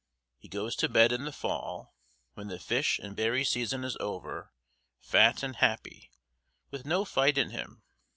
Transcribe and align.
He 0.39 0.47
goes 0.47 0.75
to 0.77 0.89
bed 0.89 1.11
in 1.11 1.25
the 1.25 1.31
fall, 1.31 1.93
when 2.33 2.47
the 2.47 2.57
fish 2.57 2.97
and 2.97 3.15
berry 3.15 3.43
season 3.43 3.83
is 3.83 3.95
over, 3.99 4.51
fat 4.99 5.43
and 5.43 5.57
happy, 5.57 6.09
with 6.71 6.85
no 6.87 7.05
fight 7.05 7.37
in 7.37 7.51
him. 7.51 7.83